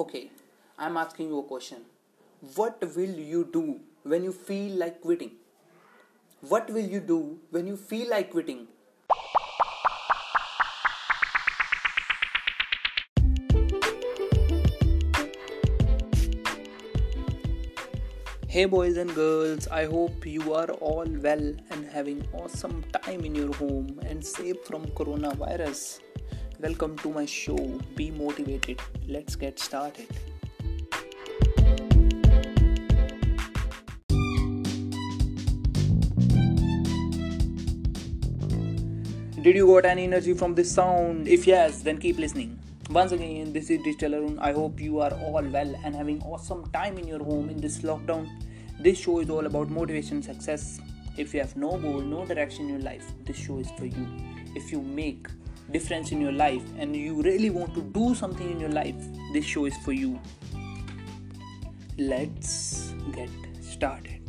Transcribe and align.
Okay, 0.00 0.30
I'm 0.78 0.96
asking 0.96 1.28
you 1.28 1.40
a 1.40 1.42
question. 1.42 1.80
What 2.54 2.82
will 2.96 3.16
you 3.30 3.46
do 3.52 3.80
when 4.02 4.24
you 4.24 4.32
feel 4.32 4.78
like 4.78 5.02
quitting? 5.02 5.32
What 6.40 6.70
will 6.70 6.86
you 6.92 7.00
do 7.00 7.38
when 7.50 7.66
you 7.66 7.76
feel 7.76 8.08
like 8.08 8.30
quitting? 8.30 8.66
Hey 18.48 18.64
boys 18.64 18.96
and 18.96 19.14
girls, 19.14 19.68
I 19.68 19.84
hope 19.84 20.24
you 20.24 20.54
are 20.54 20.70
all 20.70 21.04
well 21.04 21.54
and 21.70 21.86
having 21.92 22.26
awesome 22.32 22.82
time 23.02 23.26
in 23.26 23.34
your 23.34 23.52
home 23.56 24.00
and 24.06 24.24
safe 24.24 24.64
from 24.64 24.86
coronavirus. 24.86 26.00
Welcome 26.62 26.98
to 26.98 27.08
my 27.08 27.24
show. 27.24 27.56
Be 27.96 28.10
motivated. 28.10 28.82
Let's 29.08 29.34
get 29.34 29.58
started. 29.58 30.06
Did 39.40 39.56
you 39.56 39.66
got 39.68 39.86
any 39.86 40.04
energy 40.04 40.34
from 40.34 40.54
this 40.54 40.70
sound? 40.70 41.26
If 41.28 41.46
yes, 41.46 41.80
then 41.80 41.96
keep 41.96 42.18
listening. 42.18 42.58
Once 42.90 43.12
again, 43.12 43.54
this 43.54 43.70
is 43.70 43.82
Digital 43.82 44.16
Arun. 44.16 44.38
I 44.38 44.52
hope 44.52 44.78
you 44.82 45.00
are 45.00 45.12
all 45.12 45.42
well 45.42 45.74
and 45.82 45.96
having 45.96 46.20
awesome 46.24 46.66
time 46.72 46.98
in 46.98 47.08
your 47.08 47.24
home 47.24 47.48
in 47.48 47.58
this 47.58 47.78
lockdown. 47.78 48.28
This 48.78 48.98
show 48.98 49.20
is 49.20 49.30
all 49.30 49.46
about 49.46 49.70
motivation, 49.70 50.22
success. 50.22 50.78
If 51.16 51.32
you 51.32 51.40
have 51.40 51.56
no 51.56 51.78
goal, 51.78 52.02
no 52.02 52.26
direction 52.26 52.66
in 52.66 52.72
your 52.72 52.82
life, 52.82 53.14
this 53.24 53.38
show 53.38 53.60
is 53.60 53.70
for 53.78 53.86
you. 53.86 54.06
If 54.54 54.70
you 54.70 54.82
make 54.82 55.26
difference 55.72 56.12
in 56.12 56.20
your 56.20 56.32
life 56.32 56.62
and 56.78 56.96
you 56.96 57.22
really 57.22 57.50
want 57.50 57.74
to 57.74 57.82
do 57.82 58.14
something 58.14 58.50
in 58.50 58.60
your 58.60 58.70
life, 58.70 58.96
this 59.32 59.44
show 59.44 59.64
is 59.66 59.76
for 59.78 59.92
you. 59.92 60.20
Let's 61.98 62.94
get 63.12 63.30
started. 63.60 64.20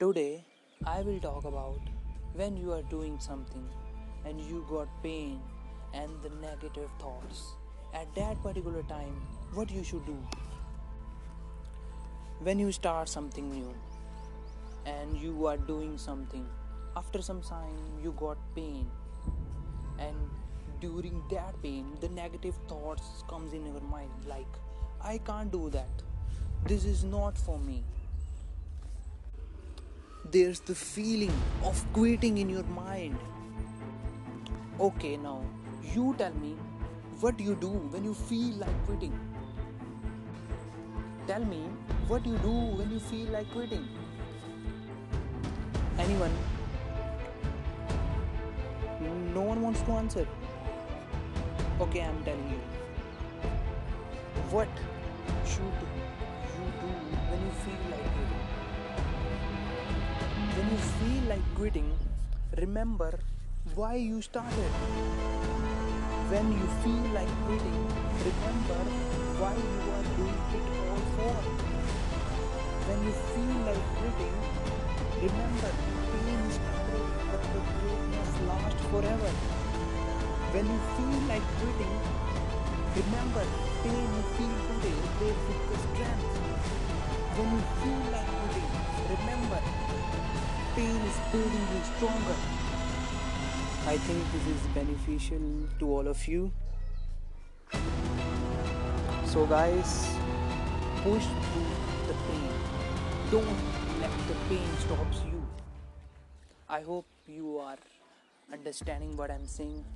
Today, 0.00 0.44
I 0.84 1.00
will 1.02 1.20
talk 1.20 1.44
about 1.44 1.78
when 2.34 2.56
you 2.56 2.72
are 2.72 2.82
doing 2.82 3.20
something 3.20 3.68
and 4.24 4.40
you 4.40 4.66
got 4.68 4.88
pain 5.02 5.40
and 5.94 6.10
the 6.22 6.30
negative 6.40 6.90
thoughts. 6.98 7.54
At 7.94 8.12
that 8.16 8.42
particular 8.42 8.82
time, 8.84 9.14
what 9.54 9.70
you 9.70 9.84
should 9.84 10.04
do? 10.06 10.16
When 12.42 12.58
you 12.58 12.72
start 12.72 13.08
something 13.08 13.50
new 13.50 13.74
and 14.84 15.16
you 15.16 15.46
are 15.46 15.56
doing 15.56 15.96
something, 15.96 16.46
after 16.96 17.22
some 17.22 17.40
time 17.40 17.76
you 18.02 18.12
got 18.12 18.36
pain 18.54 18.90
and 19.98 20.16
during 20.80 21.22
that 21.30 21.62
pain 21.62 21.86
the 22.00 22.08
negative 22.08 22.54
thoughts 22.68 23.24
comes 23.28 23.52
in 23.52 23.64
your 23.64 23.80
mind 23.82 24.10
like 24.26 24.60
I 25.00 25.18
can't 25.18 25.52
do 25.52 25.70
that. 25.70 26.02
This 26.66 26.84
is 26.84 27.04
not 27.04 27.38
for 27.38 27.58
me 27.58 27.84
there's 30.30 30.60
the 30.60 30.74
feeling 30.74 31.32
of 31.62 31.84
quitting 31.92 32.38
in 32.38 32.48
your 32.48 32.62
mind. 32.62 33.18
Okay, 34.80 35.16
now 35.16 35.44
you 35.82 36.14
tell 36.16 36.32
me 36.34 36.56
what 37.20 37.38
you 37.38 37.54
do 37.56 37.68
when 37.68 38.04
you 38.04 38.14
feel 38.14 38.54
like 38.54 38.86
quitting. 38.86 39.31
Tell 41.26 41.44
me 41.44 41.60
what 42.08 42.26
you 42.26 42.36
do 42.38 42.50
when 42.50 42.90
you 42.90 42.98
feel 42.98 43.28
like 43.30 43.50
quitting. 43.52 43.86
Anyone? 45.96 46.32
No 49.32 49.42
one 49.42 49.62
wants 49.62 49.82
to 49.82 49.92
answer. 49.92 50.26
Okay, 51.80 52.02
I'm 52.02 52.24
telling 52.24 52.48
you. 52.50 52.58
What 54.50 54.68
should 55.46 55.62
you 55.62 56.66
do 56.80 56.90
when 57.30 57.40
you 57.46 57.52
feel 57.62 57.82
like 57.92 58.06
quitting? 58.16 58.42
When 60.56 60.66
you 60.70 60.80
feel 60.98 61.22
like 61.28 61.54
quitting, 61.54 61.92
remember 62.58 63.20
why 63.76 63.94
you 63.94 64.20
started. 64.22 64.72
When 66.34 66.52
you 66.52 66.66
feel 66.82 67.06
like 67.14 67.32
quitting, 67.46 67.86
remember 68.26 69.31
why 69.42 69.58
you 69.58 69.82
are 69.90 70.06
doing 70.14 70.42
it 70.54 70.66
all 70.86 71.02
for. 71.18 71.34
When 72.86 72.98
you 73.02 73.14
feel 73.34 73.56
like 73.66 73.86
quitting, 73.98 74.38
remember 75.18 75.70
pain 76.14 76.38
is 76.46 76.58
temporary, 76.62 77.10
but 77.26 77.42
the 77.50 77.62
greatness 77.74 78.30
lasts 78.46 78.84
forever. 78.86 79.32
When 80.54 80.70
you 80.70 80.80
feel 80.94 81.18
like 81.26 81.46
quitting, 81.58 81.98
remember 83.02 83.44
pain 83.82 84.06
you 84.14 84.24
feel 84.38 84.54
today 84.70 84.94
replace 85.10 85.42
with 85.50 85.62
the 85.74 85.78
strength. 85.90 86.38
When 87.34 87.48
you 87.50 87.62
feel 87.82 88.02
like 88.14 88.30
quitting, 88.38 88.70
remember 89.10 89.60
pain 90.78 90.98
is 91.10 91.18
building 91.34 91.66
you 91.74 91.80
stronger. 91.98 92.38
I 93.90 93.96
think 94.06 94.22
this 94.30 94.46
is 94.54 94.62
beneficial 94.70 95.46
to 95.80 95.84
all 95.90 96.06
of 96.06 96.28
you. 96.28 96.52
So, 99.32 99.46
guys, 99.46 100.14
push 101.02 101.24
through 101.24 101.70
the 102.06 102.12
pain. 102.12 102.50
Don't 103.30 103.46
let 103.98 104.10
the 104.28 104.34
pain 104.46 104.68
stops 104.78 105.22
you. 105.24 105.42
I 106.68 106.82
hope 106.82 107.06
you 107.26 107.56
are 107.56 107.78
understanding 108.52 109.16
what 109.16 109.30
I'm 109.30 109.46
saying. 109.46 109.86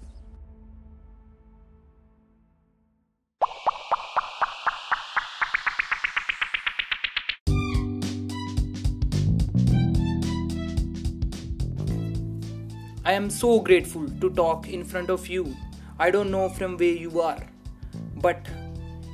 I 13.04 13.12
am 13.12 13.28
so 13.28 13.60
grateful 13.60 14.08
to 14.22 14.30
talk 14.30 14.66
in 14.70 14.82
front 14.82 15.10
of 15.10 15.28
you. 15.28 15.54
I 15.98 16.10
don't 16.10 16.30
know 16.30 16.48
from 16.48 16.78
where 16.78 16.88
you 16.88 17.20
are, 17.20 17.46
but 18.16 18.38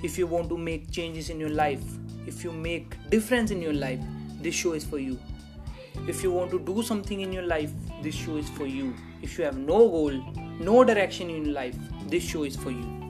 if 0.02 0.18
you 0.18 0.26
want 0.26 0.48
to 0.48 0.58
make 0.58 0.90
changes 0.90 1.30
in 1.30 1.38
your 1.38 1.50
life, 1.50 1.82
if 2.26 2.42
you 2.42 2.52
make 2.52 2.96
difference 3.10 3.50
in 3.50 3.62
your 3.62 3.72
life, 3.72 4.00
this 4.40 4.54
show 4.54 4.72
is 4.72 4.84
for 4.84 4.98
you. 4.98 5.18
If 6.08 6.22
you 6.22 6.32
want 6.32 6.50
to 6.50 6.58
do 6.58 6.82
something 6.82 7.20
in 7.20 7.32
your 7.32 7.44
life, 7.44 7.70
this 8.02 8.14
show 8.14 8.36
is 8.36 8.48
for 8.48 8.66
you. 8.66 8.94
If 9.22 9.38
you 9.38 9.44
have 9.44 9.56
no 9.56 9.88
goal, 9.88 10.12
no 10.58 10.82
direction 10.82 11.30
in 11.30 11.52
life, 11.52 11.76
this 12.06 12.24
show 12.24 12.42
is 12.42 12.56
for 12.56 12.70
you. 12.70 13.01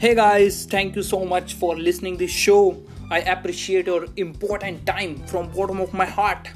Hey 0.00 0.14
guys, 0.14 0.64
thank 0.64 0.94
you 0.94 1.02
so 1.02 1.24
much 1.24 1.54
for 1.54 1.76
listening 1.76 2.16
this 2.16 2.30
show. 2.30 2.80
I 3.10 3.18
appreciate 3.22 3.88
your 3.88 4.06
important 4.14 4.86
time 4.86 5.26
from 5.26 5.50
bottom 5.50 5.80
of 5.80 5.92
my 5.92 6.04
heart. 6.04 6.46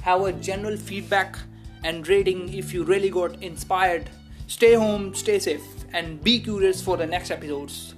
Have 0.00 0.22
a 0.22 0.32
general 0.32 0.74
feedback 0.74 1.36
and 1.84 2.08
rating 2.08 2.50
if 2.50 2.72
you 2.72 2.84
really 2.84 3.10
got 3.10 3.42
inspired. 3.42 4.08
Stay 4.46 4.72
home, 4.72 5.14
stay 5.14 5.38
safe 5.38 5.66
and 5.92 6.24
be 6.24 6.40
curious 6.40 6.80
for 6.80 6.96
the 6.96 7.06
next 7.06 7.30
episodes. 7.30 7.94